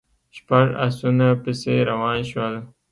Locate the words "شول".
2.29-2.53